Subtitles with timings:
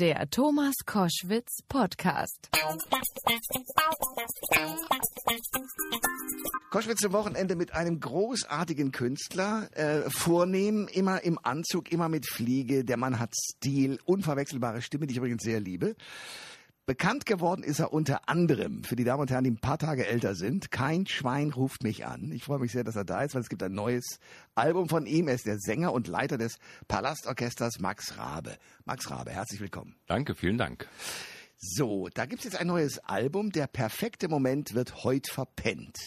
[0.00, 2.48] Der Thomas Koschwitz Podcast.
[6.70, 12.82] Koschwitz zum Wochenende mit einem großartigen Künstler, äh, vornehm, immer im Anzug, immer mit Fliege.
[12.82, 15.94] Der Mann hat Stil, unverwechselbare Stimme, die ich übrigens sehr liebe.
[16.86, 20.06] Bekannt geworden ist er unter anderem für die Damen und Herren, die ein paar Tage
[20.06, 20.70] älter sind.
[20.70, 22.32] Kein Schwein ruft mich an.
[22.32, 24.18] Ich freue mich sehr, dass er da ist, weil es gibt ein neues
[24.54, 25.28] Album von ihm.
[25.28, 26.58] Er ist der Sänger und Leiter des
[26.88, 28.56] Palastorchesters Max Rabe.
[28.84, 29.94] Max Rabe, herzlich willkommen.
[30.06, 30.88] Danke, vielen Dank.
[31.56, 33.52] So, da gibt's jetzt ein neues Album.
[33.52, 35.98] Der perfekte Moment wird heute verpennt.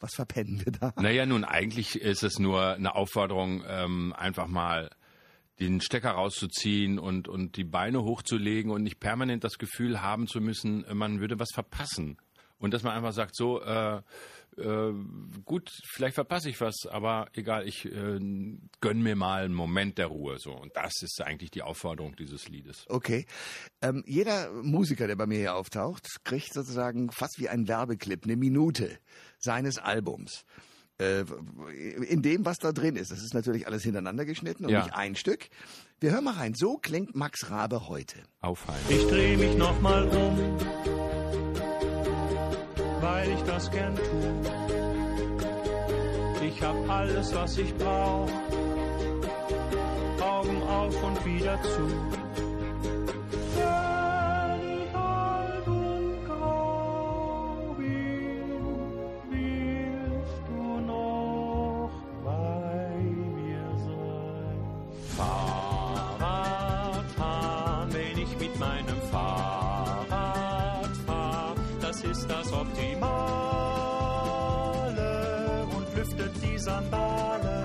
[0.00, 0.92] Was verpennen wir da?
[0.96, 4.90] Naja, nun eigentlich ist es nur eine Aufforderung, ähm, einfach mal
[5.60, 10.40] den Stecker rauszuziehen und, und die Beine hochzulegen und nicht permanent das Gefühl haben zu
[10.40, 12.18] müssen, man würde was verpassen.
[12.58, 14.02] Und dass man einfach sagt, so, äh,
[14.56, 14.92] äh,
[15.44, 18.18] gut, vielleicht verpasse ich was, aber egal, ich äh,
[18.80, 20.38] gönn mir mal einen Moment der Ruhe.
[20.38, 20.52] So.
[20.52, 22.84] Und das ist eigentlich die Aufforderung dieses Liedes.
[22.88, 23.26] Okay.
[23.80, 28.36] Ähm, jeder Musiker, der bei mir hier auftaucht, kriegt sozusagen fast wie ein Werbeclip eine
[28.36, 28.98] Minute
[29.38, 30.44] seines Albums
[30.98, 31.24] äh,
[32.08, 33.10] in dem, was da drin ist.
[33.12, 34.82] Das ist natürlich alles hintereinander geschnitten und Ja.
[34.84, 35.48] nicht ein Stück.
[36.00, 36.54] Wir hören mal rein.
[36.54, 38.18] So klingt Max Rabe heute.
[38.40, 38.84] Aufhalten.
[38.88, 40.56] Ich dreh mich nochmal um,
[43.00, 44.42] weil ich das gern tu.
[46.44, 48.28] Ich hab alles, was ich brauch.
[50.20, 52.27] Augen auf und wieder zu.
[76.68, 77.64] Lüftet die Sandale.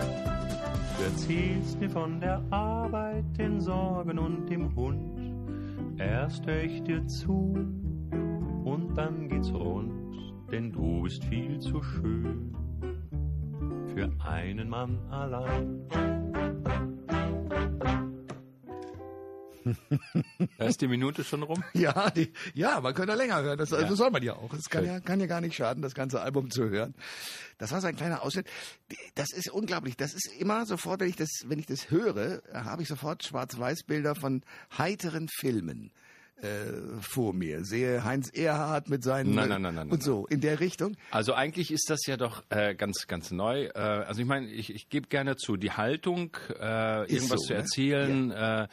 [0.97, 5.99] Du erzählst mir von der Arbeit, den Sorgen und dem Hund.
[5.99, 7.55] Erst hör ich dir zu
[8.63, 9.91] und dann geht's rund,
[10.51, 12.55] denn du bist viel zu schön
[13.93, 15.87] für einen Mann allein.
[20.57, 21.63] Da ist die Minute schon rum.
[21.73, 23.57] Ja, die, ja, man könnte länger hören.
[23.57, 23.81] Das, Ja.
[23.83, 24.53] das soll man ja auch.
[24.53, 24.93] Es kann Schön.
[24.93, 26.93] ja, kann ja gar nicht schaden, das ganze Album zu hören.
[27.57, 28.47] Das war so ein kleiner Ausschnitt.
[29.15, 29.95] Das ist unglaublich.
[29.97, 34.15] Das ist immer sofort, wenn ich das, wenn ich das höre, habe ich sofort Schwarz-Weiß-Bilder
[34.15, 34.43] von
[34.77, 35.91] heiteren Filmen
[36.41, 37.63] äh, vor mir.
[37.63, 40.97] Sehe Heinz Erhardt mit seinen Nein, nein, nein, nein, und so in der Richtung.
[41.11, 43.65] Also eigentlich ist das ja doch äh, ganz, ganz neu.
[43.65, 47.53] Äh, also ich meine, ich, ich gebe gerne zu, die Haltung, äh, irgendwas so, zu
[47.53, 47.59] ne?
[47.59, 48.67] erzählen, äh,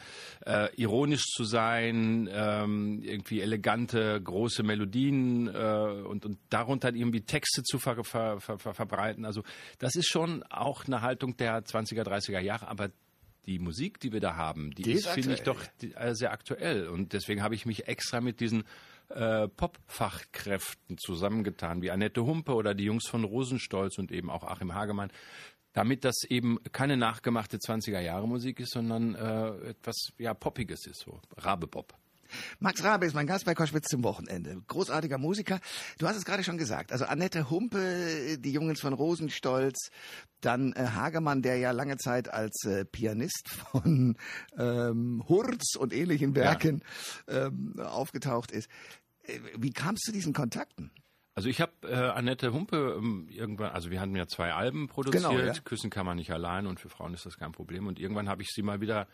[0.45, 7.63] äh, ironisch zu sein, ähm, irgendwie elegante, große Melodien äh, und, und darunter irgendwie Texte
[7.63, 9.23] zu ver, ver, ver, verbreiten.
[9.23, 9.43] Also
[9.79, 12.89] das ist schon auch eine Haltung der 20er, 30er Jahre, aber
[13.45, 16.87] die Musik, die wir da haben, die, Die ist, finde ich, doch äh, sehr aktuell.
[16.87, 18.63] Und deswegen habe ich mich extra mit diesen
[19.09, 24.73] äh, Pop-Fachkräften zusammengetan, wie Annette Humpe oder die Jungs von Rosenstolz und eben auch Achim
[24.73, 25.11] Hagemann,
[25.73, 31.93] damit das eben keine nachgemachte 20er-Jahre-Musik ist, sondern äh, etwas ja Poppiges ist, so Rabe-Pop.
[32.59, 34.61] Max Rabe ist mein Gast bei Koschwitz zum Wochenende.
[34.67, 35.59] Großartiger Musiker.
[35.97, 36.91] Du hast es gerade schon gesagt.
[36.91, 39.91] Also Annette Humpe, die Jungs von Rosenstolz,
[40.41, 44.17] dann äh, Hagemann, der ja lange Zeit als äh, Pianist von
[44.57, 46.83] ähm, Hurz und ähnlichen Werken
[47.27, 48.69] ähm, aufgetaucht ist.
[49.23, 50.91] Äh, Wie kamst du zu diesen Kontakten?
[51.33, 55.23] Also ich habe äh, Annette Humpe ähm, irgendwann, also wir hatten ja zwei Alben produziert,
[55.23, 55.53] Genau, ja.
[55.63, 57.87] Küssen kann man nicht allein und für Frauen ist das kein Problem.
[57.87, 59.07] Und irgendwann habe ich sie mal wieder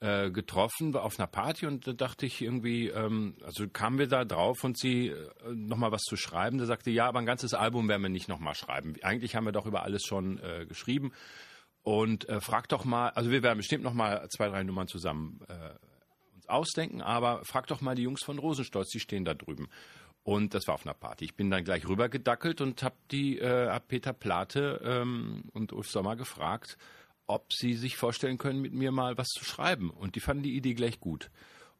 [0.00, 4.24] äh, getroffen auf einer Party und da dachte ich irgendwie, ähm, also kamen wir da
[4.24, 5.14] drauf und sie äh,
[5.52, 6.56] nochmal was zu schreiben.
[6.56, 8.94] Da sagte, ja, aber ein ganzes Album werden wir nicht nochmal schreiben.
[9.02, 11.12] Eigentlich haben wir doch über alles schon äh, geschrieben.
[11.82, 15.74] Und äh, frag doch mal, also wir werden bestimmt nochmal zwei, drei Nummern zusammen äh,
[16.34, 19.68] uns ausdenken, aber frag doch mal die Jungs von Rosenstolz, die stehen da drüben.
[20.22, 21.24] Und das war auf einer Party.
[21.24, 25.88] Ich bin dann gleich rübergedackelt und habe die, äh, hab Peter Plate ähm, und Ulf
[25.88, 26.76] Sommer gefragt,
[27.30, 29.90] ob sie sich vorstellen können, mit mir mal was zu schreiben.
[29.90, 31.30] Und die fanden die Idee gleich gut.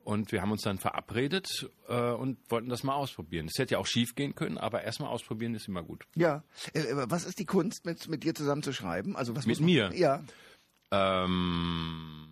[0.03, 3.47] Und wir haben uns dann verabredet äh, und wollten das mal ausprobieren.
[3.47, 6.07] Es hätte ja auch schief gehen können, aber erstmal ausprobieren ist immer gut.
[6.15, 6.43] Ja.
[6.73, 9.15] Äh, äh, was ist die Kunst, mit, mit dir zusammen zu schreiben?
[9.15, 9.93] Also was Mit mir?
[9.95, 10.25] Ja.
[10.91, 12.31] Ähm,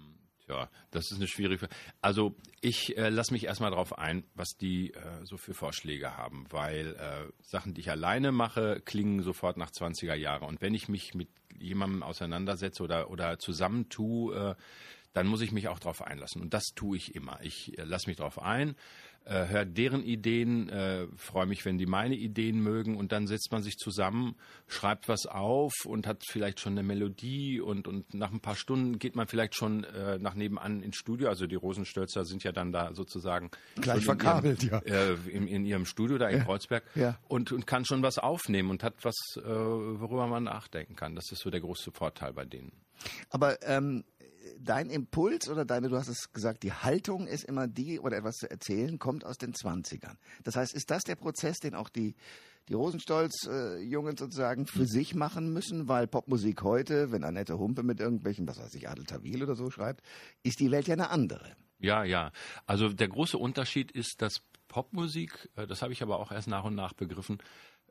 [0.49, 1.75] ja, das ist eine schwierige Frage.
[2.01, 6.47] Also ich äh, lasse mich erstmal darauf ein, was die äh, so für Vorschläge haben,
[6.49, 10.47] weil äh, Sachen, die ich alleine mache, klingen sofort nach 20er Jahre.
[10.47, 11.29] Und wenn ich mich mit
[11.61, 14.63] jemandem auseinandersetze oder, oder zusammentue, äh,
[15.13, 16.43] dann muss ich mich auch darauf einlassen.
[16.43, 17.39] Und das tue ich immer.
[17.43, 18.77] Ich äh, lasse mich darauf ein,
[19.29, 23.53] äh, höre deren Ideen, äh, freue mich, wenn die meine Ideen mögen und dann setzt
[23.53, 24.37] man sich zusammen,
[24.67, 28.99] schreibt was auf und hat vielleicht schon eine Melodie und, und nach ein paar Stunden
[28.99, 31.29] geht man vielleicht schon äh, nach nebenan ins Studio.
[31.29, 35.85] Also die Rosenstölzer sind ja dann da sozusagen Gleich verkabelt, ihrem, Äh, in, in ihrem
[35.85, 37.19] Studio da in Kreuzberg ja.
[37.29, 41.15] und, und kann schon was aufnehmen und hat was, äh, worüber man nachdenken kann.
[41.15, 42.73] Das ist so der große Vorteil bei denen.
[43.31, 44.05] Aber ähm,
[44.59, 48.37] dein Impuls oder deine, du hast es gesagt, die Haltung ist immer die, oder etwas
[48.37, 50.17] zu erzählen, kommt aus den 20ern.
[50.45, 52.15] Das heißt, ist das der Prozess, den auch die,
[52.69, 55.89] die Rosenstolz-Jungen sozusagen für sich machen müssen?
[55.89, 59.71] Weil Popmusik heute, wenn Annette Humpe mit irgendwelchen, was weiß ich, Adel Tawil oder so
[59.71, 60.03] schreibt,
[60.43, 61.57] ist die Welt ja eine andere.
[61.79, 62.33] Ja, ja.
[62.67, 66.65] Also der große Unterschied ist, dass Popmusik, äh, das habe ich aber auch erst nach
[66.65, 67.39] und nach begriffen,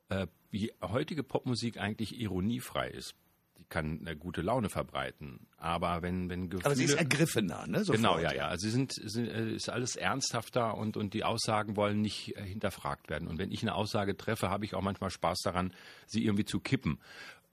[0.09, 3.15] äh, wie heutige Popmusik eigentlich ironiefrei ist.
[3.57, 5.48] Die kann eine gute Laune verbreiten.
[5.57, 6.65] Aber wenn, wenn Gefühle.
[6.65, 7.80] Aber sie ist ergriffener, ne?
[7.80, 7.98] Sofort.
[7.98, 8.48] Genau, ja, ja.
[8.48, 12.44] Also sie sind, sind äh, ist alles ernsthafter und, und die Aussagen wollen nicht äh,
[12.44, 13.27] hinterfragt werden.
[13.27, 15.74] Und wenn ich eine Aussage treffe, habe ich auch manchmal Spaß daran,
[16.06, 17.00] sie irgendwie zu kippen.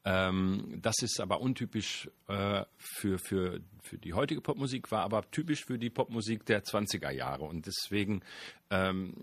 [0.05, 5.65] Ähm, das ist aber untypisch äh, für, für, für die heutige Popmusik, war aber typisch
[5.65, 7.45] für die Popmusik der 20er Jahre.
[7.45, 8.21] Und deswegen
[8.71, 9.15] ähm,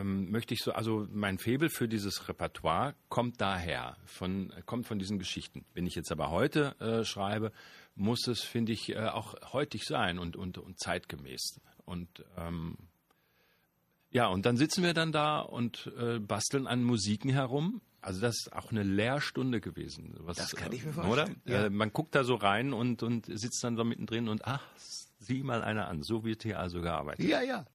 [0.00, 4.98] ähm, möchte ich so, also mein Febel für dieses Repertoire kommt daher, von, kommt von
[4.98, 5.64] diesen Geschichten.
[5.74, 7.52] Wenn ich jetzt aber heute äh, schreibe,
[7.94, 11.60] muss es, finde ich, äh, auch heutig sein und, und, und zeitgemäß.
[11.84, 12.76] Und ähm,
[14.10, 17.80] ja, und dann sitzen wir dann da und äh, basteln an Musiken herum.
[18.00, 20.14] Also das ist auch eine Lehrstunde gewesen.
[20.18, 21.52] Was, Das kann ich mir vorstellen, Oder?
[21.52, 21.66] ja.
[21.66, 24.62] Äh, man guckt da so rein und, und sitzt dann so mittendrin und ach,
[25.24, 26.02] sieh mal einer an.
[26.02, 27.26] So wird hier also gearbeitet.
[27.26, 27.66] Ja, ja.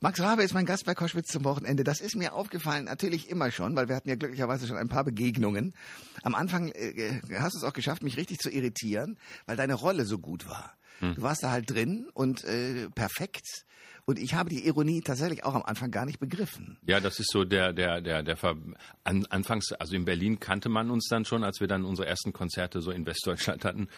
[0.00, 1.84] Max Rabe ist mein Gast bei Koschwitz zum Wochenende.
[1.84, 5.04] Das ist mir aufgefallen, natürlich immer schon, weil wir hatten ja glücklicherweise schon ein paar
[5.04, 5.74] Begegnungen.
[6.22, 10.04] Am Anfang äh, hast du es auch geschafft, mich richtig zu irritieren, weil deine Rolle
[10.04, 10.74] so gut war.
[11.00, 13.64] Du warst da halt drin und äh, perfekt.
[14.04, 16.78] Und ich habe die Ironie tatsächlich auch am Anfang gar nicht begriffen.
[16.86, 18.56] Ja, das ist so der, der, der, der Ver
[19.04, 22.32] an, anfangs, also in Berlin kannte man uns dann schon, als wir dann unsere ersten
[22.32, 23.88] Konzerte so in Westdeutschland hatten.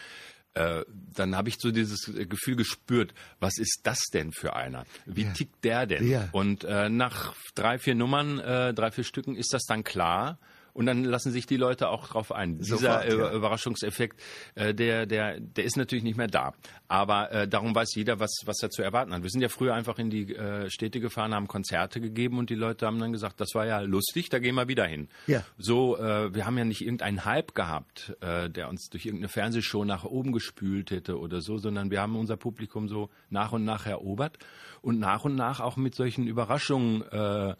[0.53, 0.83] Äh,
[1.13, 4.85] dann habe ich so dieses Gefühl gespürt, was ist das denn für einer?
[5.05, 5.31] Wie Ja.
[5.31, 6.07] tickt der denn?
[6.07, 6.27] Ja.
[6.33, 10.39] Und äh, nach drei, vier Nummern, äh, drei, vier Stücken ist das dann klar.
[10.73, 12.57] Und dann lassen sich die Leute auch drauf ein.
[12.57, 13.33] Dieser Sofort, äh, ja.
[13.33, 14.21] Überraschungseffekt,
[14.55, 16.53] äh, der, der, der ist natürlich nicht mehr da.
[16.87, 19.23] Aber äh, darum weiß jeder, was, was er zu erwarten hat.
[19.23, 22.55] Wir sind ja früher einfach in die äh, Städte gefahren, haben Konzerte gegeben und die
[22.55, 25.09] Leute haben dann gesagt, das war ja lustig, da gehen wir wieder hin.
[25.27, 25.43] Ja.
[25.57, 30.31] So, wir haben ja nicht irgendeinen Hype gehabt, der uns durch irgendeine Fernsehshow nach oben
[30.31, 34.37] gespült hätte oder so, sondern wir haben unser Publikum so nach und nach erobert
[34.81, 37.51] und nach und nach auch mit solchen Überraschungen äh,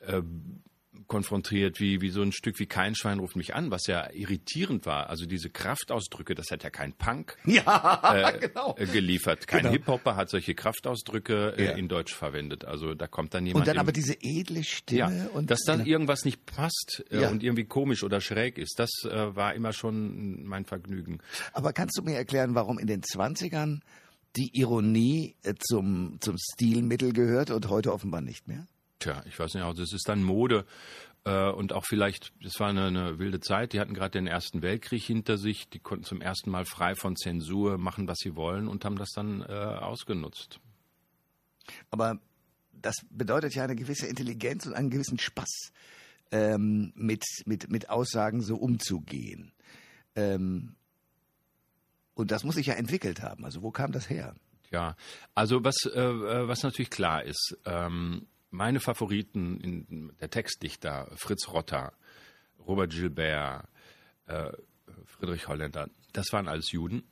[0.00, 0.22] äh,
[1.06, 4.84] konfrontiert, wie, wie so ein Stück wie Kein Schwein ruft mich an, was ja irritierend
[4.86, 5.08] war.
[5.08, 8.74] Also diese Kraftausdrücke, das hat ja kein Punk Ja, äh, genau.
[8.78, 9.46] äh, geliefert.
[9.46, 9.72] Kein Genau.
[9.72, 11.70] Hip-Hopper hat solche Kraftausdrücke äh, Ja.
[11.72, 12.64] in Deutsch verwendet.
[12.64, 13.62] Also da kommt dann jemand.
[13.62, 14.98] Und dann im- aber diese edle Stimme.
[14.98, 15.90] ja, und dass dann genau.
[15.90, 20.44] irgendwas nicht passt äh, und irgendwie komisch oder schräg ist, das äh, war immer schon
[20.44, 21.18] mein Vergnügen.
[21.52, 23.80] Aber kannst du mir erklären, warum in den 20ern
[24.36, 28.66] die Ironie zum, zum Stilmittel gehört und heute offenbar nicht mehr?
[28.98, 30.64] Tja, ich weiß nicht, also es ist dann Mode
[31.24, 34.62] äh, und auch vielleicht, das war eine, eine wilde Zeit, die hatten gerade den Ersten
[34.62, 38.66] Weltkrieg hinter sich, die konnten zum ersten Mal frei von Zensur machen, was sie wollen
[38.66, 40.60] und haben das dann äh, ausgenutzt.
[41.90, 42.18] Aber
[42.72, 45.72] das bedeutet ja eine gewisse Intelligenz und einen gewissen Spaß,
[46.30, 49.52] ähm, mit, mit, mit Aussagen so umzugehen.
[50.14, 50.74] Ähm,
[52.14, 53.44] und das muss sich ja entwickelt haben.
[53.44, 54.34] Also wo kam das her?
[54.70, 54.96] Ja,
[55.34, 61.48] also was, äh, äh, was natürlich klar ist, ähm, meine Favoriten, in, der Textdichter Fritz
[61.48, 61.92] Rotter,
[62.66, 63.68] Robert Gilbert,
[64.26, 64.50] äh,
[65.06, 67.02] Friedrich Holländer, das waren alles Juden,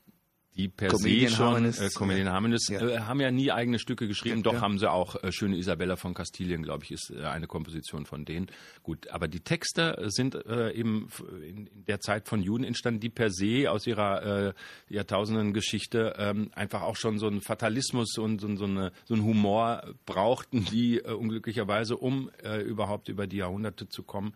[0.56, 2.28] die per Comedian se schon, Harmonists, äh, Comedian.
[2.30, 2.80] Harmonists, Ja.
[2.88, 4.60] äh, haben ja nie eigene Stücke geschrieben, Ja, doch ja.
[4.60, 8.24] haben sie auch äh, Schöne Isabella von Kastilien, glaube ich, ist äh, eine Komposition von
[8.24, 8.46] denen.
[8.82, 11.08] Gut, aber die Texte sind äh, eben
[11.46, 14.52] in, in der Zeit von Juden entstanden, die per se aus ihrer äh,
[14.88, 19.94] Jahrtausenden-Geschichte ähm, einfach auch schon so einen Fatalismus und so, so, eine, so einen Humor
[20.06, 24.34] brauchten, die äh, unglücklicherweise, um äh, überhaupt über die Jahrhunderte zu kommen.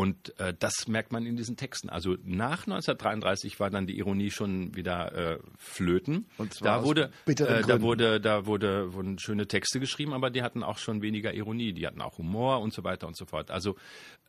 [0.00, 1.90] Und äh, das merkt man in diesen Texten.
[1.90, 6.26] Also nach 1933 war dann die Ironie schon wieder äh, flöten.
[6.38, 7.82] Und zwar da wurde, äh, da Gründen.
[7.82, 11.86] wurde, da wurde, wurden schöne Texte geschrieben, aber die hatten auch schon weniger Ironie, die
[11.86, 13.50] hatten auch Humor und so weiter und so fort.
[13.50, 13.76] Also,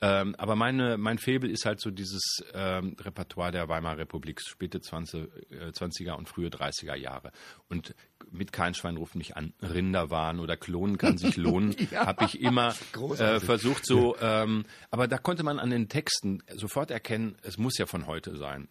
[0.02, 4.82] ähm, aber meine, mein Faible ist halt so dieses ähm, Repertoire der Weimarer Republik, späte
[4.82, 7.32] 20, äh, 20er und frühe 30er Jahre.
[7.70, 7.96] Und
[8.30, 12.08] mit kein Schwein ruft mich an, Rinderwahn oder Klonen kann sich lohnen, Ja.
[12.08, 12.74] habe ich immer
[13.18, 17.78] äh, versucht so, ähm, aber da konnte man an den Texten sofort erkennen, es muss
[17.78, 18.68] ja von heute sein.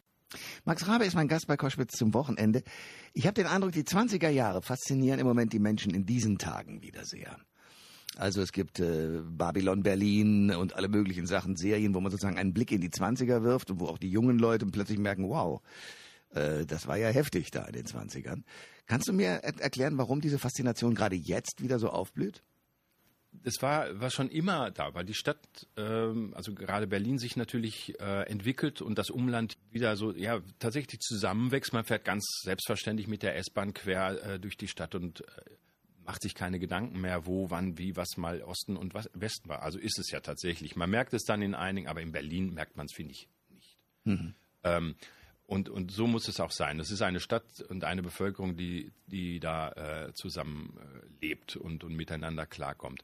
[0.65, 2.63] Max Rabe ist mein Gast bei Koschwitz zum Wochenende.
[3.15, 6.83] Ich habe den Eindruck, die 20er Jahre faszinieren im Moment die Menschen in diesen Tagen
[6.83, 7.37] wieder sehr.
[8.17, 12.53] Also es gibt äh, Babylon Berlin und alle möglichen Sachen, Serien, wo man sozusagen einen
[12.53, 15.63] Blick in die 20er wirft und wo auch die jungen Leute plötzlich merken, wow,
[16.35, 18.43] äh, das war ja heftig da in den 20ern.
[18.87, 22.43] Kannst du mir er erklären, warum diese Faszination gerade jetzt wieder so aufblüht?
[23.43, 25.39] Das war, war schon immer da, weil die Stadt,
[25.77, 31.01] ähm, also gerade Berlin, sich natürlich äh, entwickelt und das Umland wieder so, ja, tatsächlich
[31.01, 31.73] zusammenwächst.
[31.73, 35.25] Man fährt ganz selbstverständlich mit der S-Bahn quer äh, durch die Stadt und äh,
[36.05, 39.63] macht sich keine Gedanken mehr, wo, wann, wie, was mal Osten und was, Westen war.
[39.63, 40.77] Also ist es ja tatsächlich.
[40.77, 43.79] Man merkt es dann in einigen, aber in Berlin merkt man es, finde ich, nicht.
[44.05, 44.35] Mhm.
[44.65, 44.97] Ähm,
[45.47, 46.79] und, und so muss es auch sein.
[46.79, 51.83] Es ist eine Stadt und eine Bevölkerung, die, die da äh, zusammen äh, lebt und,
[51.83, 53.03] und miteinander klarkommt.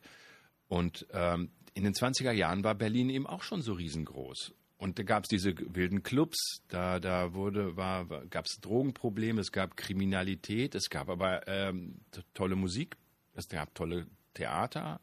[0.69, 4.55] Und ähm, in den 20er Jahren war Berlin eben auch schon so riesengroß.
[4.79, 9.51] Und da gab es diese wilden Clubs, da, da wurde, war, gab es Drogenprobleme, es
[9.51, 12.01] gab Kriminalität, es gab aber ähm,
[12.35, 12.97] tolle Musik,
[13.35, 15.01] es gab tolle Theater.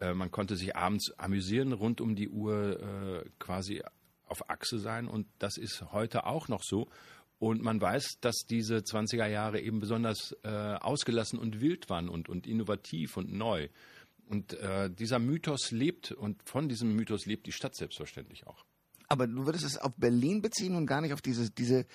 [0.00, 3.82] Äh, man konnte sich abends amüsieren, rund um die Uhr äh, quasi
[4.26, 5.06] auf Achse sein.
[5.06, 6.88] Und das ist heute auch noch so.
[7.38, 12.30] Und man weiß, dass diese 20er Jahre eben besonders äh, ausgelassen und wild waren und,
[12.30, 13.68] und innovativ und neu.
[14.28, 18.64] Und äh, dieser Mythos lebt und von diesem Mythos lebt die Stadt selbstverständlich auch.
[19.08, 21.86] Aber du würdest es auf Berlin beziehen und gar nicht auf diese, diese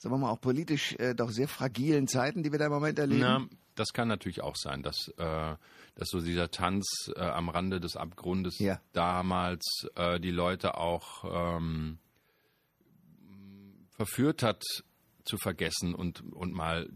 [0.00, 2.98] sagen wir mal, auch politisch äh, doch sehr fragilen Zeiten, die wir da im Moment
[2.98, 3.20] erleben?
[3.20, 5.56] Na, das kann natürlich auch sein, dass, äh,
[5.94, 8.80] dass so dieser Tanz äh, am Rande des Abgrundes ja.
[8.92, 11.24] damals äh, die Leute auch
[11.58, 11.98] ähm,
[13.90, 14.64] verführt hat,
[15.24, 16.88] zu vergessen und, und mal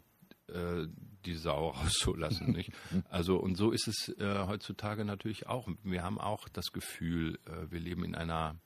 [0.54, 0.86] äh,
[1.24, 2.52] die Sau rauszulassen.
[2.52, 2.72] Nicht?
[3.10, 5.68] Also und so ist es äh, heutzutage natürlich auch.
[5.82, 8.56] Wir haben auch das Gefühl, äh, wir leben in einer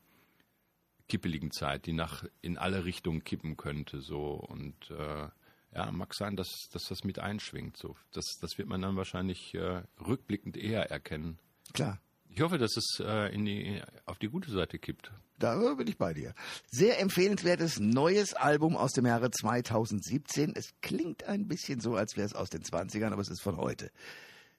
[1.08, 4.00] kippeligen Zeit, die nach in alle Richtungen kippen könnte.
[4.00, 5.28] So und äh,
[5.74, 7.76] ja, mag sein, dass, dass das mit einschwingt.
[7.76, 11.38] So, das, das wird man dann wahrscheinlich äh, rückblickend eher erkennen.
[11.72, 12.00] Klar.
[12.38, 15.10] Ich hoffe, dass es äh, in die, auf die gute Seite kippt.
[15.40, 16.34] Da bin ich bei dir.
[16.70, 20.52] Sehr empfehlenswertes neues Album aus dem Jahre 2017.
[20.54, 23.56] Es klingt ein bisschen so, als wäre es aus den 20ern, aber es ist von
[23.56, 23.90] heute.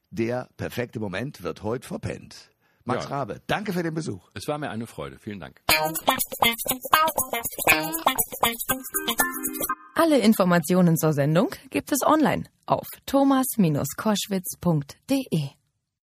[0.10, 2.52] Der perfekte Moment wird heute verpennt.
[2.84, 3.12] Max ja.
[3.12, 4.30] Rabe, danke für den Besuch.
[4.34, 5.18] Es war mir eine Freude.
[5.18, 5.62] Vielen Dank.
[9.96, 15.59] Alle Informationen zur Sendung gibt es online auf thomas-koschwitz.de.